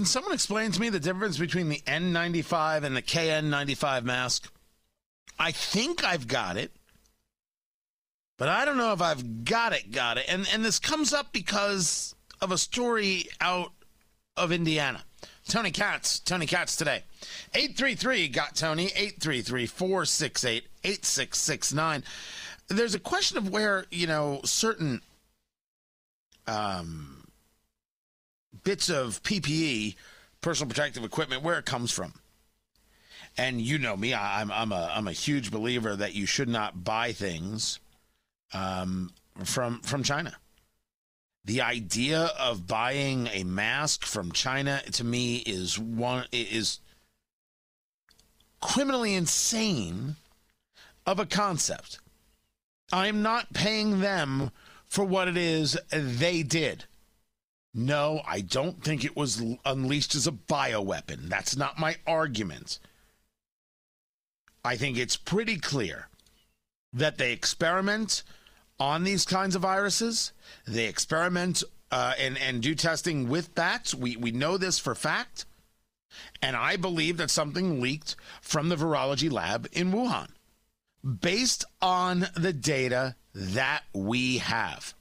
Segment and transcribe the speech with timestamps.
[0.00, 4.50] can someone explain to me the difference between the N95 and the KN95 mask?
[5.38, 6.72] I think I've got it,
[8.38, 10.24] but I don't know if I've got it, got it.
[10.26, 13.72] And, and this comes up because of a story out
[14.38, 15.04] of Indiana.
[15.46, 17.02] Tony Katz, Tony Katz today.
[17.52, 22.04] 833 got Tony, 833 468 8669.
[22.68, 25.02] There's a question of where, you know, certain
[26.46, 27.19] um,
[28.64, 29.96] bits of PPE,
[30.40, 32.14] personal protective equipment, where it comes from.
[33.36, 36.48] And you know me, I, I'm I'm a I'm a huge believer that you should
[36.48, 37.78] not buy things
[38.52, 39.12] um,
[39.44, 40.34] from from China.
[41.44, 46.80] The idea of buying a mask from China to me is one is
[48.60, 50.16] criminally insane
[51.06, 51.98] of a concept.
[52.92, 54.50] I'm not paying them
[54.86, 56.84] for what it is they did.
[57.72, 61.28] No, I don't think it was unleashed as a bioweapon.
[61.28, 62.78] That's not my argument.
[64.64, 66.08] I think it's pretty clear
[66.92, 68.24] that they experiment
[68.78, 70.32] on these kinds of viruses.
[70.66, 71.62] They experiment
[71.92, 73.94] uh, and, and do testing with bats.
[73.94, 75.44] We, we know this for fact.
[76.42, 80.30] And I believe that something leaked from the virology lab in Wuhan
[81.20, 84.94] based on the data that we have.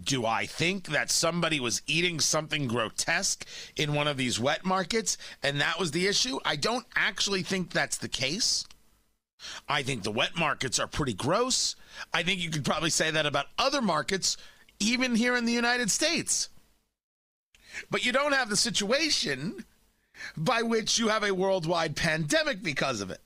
[0.00, 3.46] Do I think that somebody was eating something grotesque
[3.76, 6.38] in one of these wet markets and that was the issue?
[6.44, 8.64] I don't actually think that's the case.
[9.68, 11.76] I think the wet markets are pretty gross.
[12.12, 14.36] I think you could probably say that about other markets,
[14.80, 16.48] even here in the United States.
[17.90, 19.64] But you don't have the situation
[20.36, 23.20] by which you have a worldwide pandemic because of it.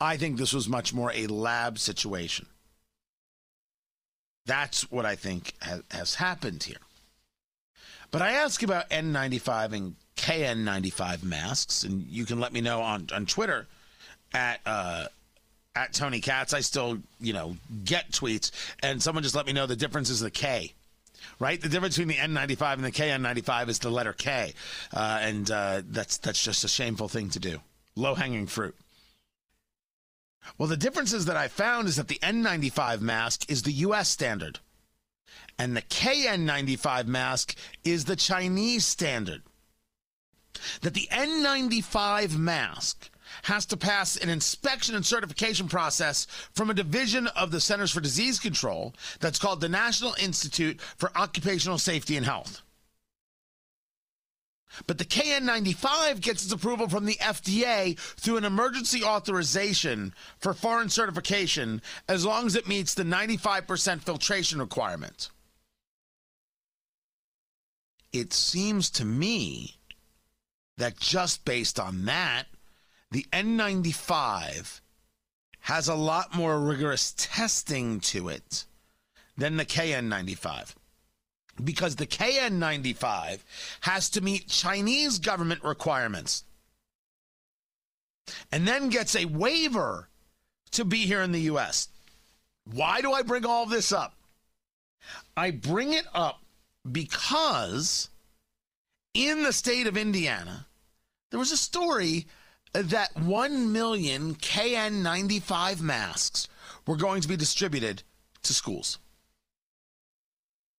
[0.00, 2.46] I think this was much more a lab situation.
[4.46, 6.78] That's what I think has, has happened here.
[8.10, 13.08] But I ask about N95 and KN95 masks, and you can let me know on,
[13.14, 13.66] on Twitter
[14.34, 15.06] at uh,
[15.74, 16.52] at Tony Katz.
[16.52, 18.50] I still, you know, get tweets,
[18.82, 20.72] and someone just let me know the difference is the K.
[21.38, 24.52] Right, the difference between the N95 and the KN95 is the letter K,
[24.92, 27.60] uh, and uh, that's that's just a shameful thing to do.
[27.96, 28.76] Low hanging fruit.
[30.58, 34.60] Well, the differences that I found is that the N95 mask is the US standard,
[35.58, 37.54] and the KN95 mask
[37.84, 39.42] is the Chinese standard.
[40.82, 43.10] That the N95 mask
[43.44, 48.00] has to pass an inspection and certification process from a division of the Centers for
[48.00, 52.62] Disease Control that's called the National Institute for Occupational Safety and Health.
[54.86, 60.88] But the KN95 gets its approval from the FDA through an emergency authorization for foreign
[60.88, 65.30] certification as long as it meets the 95% filtration requirement.
[68.12, 69.76] It seems to me
[70.76, 72.44] that just based on that,
[73.10, 74.80] the N95
[75.60, 78.64] has a lot more rigorous testing to it
[79.36, 80.74] than the KN95
[81.62, 83.40] because the KN95
[83.82, 86.44] has to meet Chinese government requirements
[88.50, 90.08] and then gets a waiver
[90.72, 91.88] to be here in the US.
[92.64, 94.14] Why do I bring all this up?
[95.36, 96.40] I bring it up
[96.90, 98.08] because
[99.14, 100.66] in the state of Indiana,
[101.30, 102.26] there was a story
[102.72, 106.48] that 1 million KN95 masks
[106.86, 108.02] were going to be distributed
[108.42, 108.98] to schools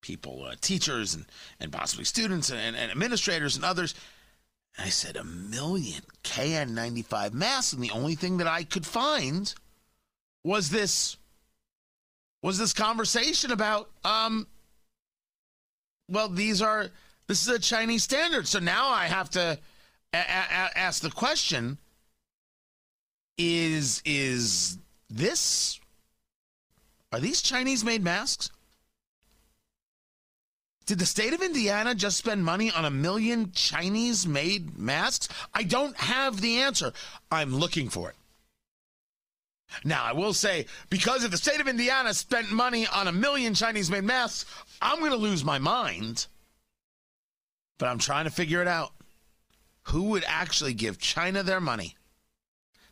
[0.00, 1.26] people, uh, teachers, and,
[1.60, 3.94] and possibly students and, and administrators and others.
[4.76, 7.72] And I said, a million KN95 masks.
[7.72, 9.52] And the only thing that I could find
[10.44, 11.16] was this
[12.42, 14.46] was this conversation about um
[16.08, 16.86] well these are
[17.26, 19.58] this is a chinese standard so now i have to
[20.14, 21.76] a- a- ask the question
[23.36, 24.78] is is
[25.10, 25.80] this
[27.12, 28.50] are these chinese made masks
[30.88, 35.28] did the state of Indiana just spend money on a million Chinese made masks?
[35.52, 36.94] I don't have the answer.
[37.30, 38.16] I'm looking for it.
[39.84, 43.52] Now, I will say, because if the state of Indiana spent money on a million
[43.52, 44.50] Chinese made masks,
[44.80, 46.26] I'm going to lose my mind.
[47.76, 48.92] But I'm trying to figure it out.
[49.88, 51.96] Who would actually give China their money?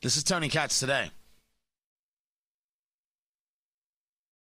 [0.00, 1.10] This is Tony Katz today.